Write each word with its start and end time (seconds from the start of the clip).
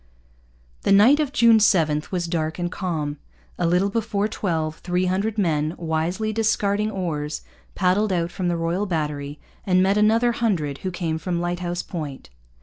The 0.81 0.91
night 0.91 1.19
of 1.19 1.31
June 1.31 1.59
7 1.59 2.01
was 2.09 2.25
dark 2.25 2.57
and 2.57 2.71
calm. 2.71 3.17
A 3.59 3.67
little 3.67 3.91
before 3.91 4.27
twelve 4.27 4.79
three 4.79 5.05
hundred 5.05 5.37
men, 5.37 5.75
wisely 5.77 6.33
discarding 6.33 6.89
oars, 6.89 7.43
paddled 7.75 8.11
out 8.11 8.31
from 8.31 8.47
the 8.47 8.57
Royal 8.57 8.87
Battery 8.87 9.39
and 9.63 9.83
met 9.83 9.97
another 9.99 10.31
hundred 10.31 10.79
who 10.79 10.89
came 10.89 11.19
from 11.19 11.39
Lighthouse 11.39 11.83
Point. 11.83 12.31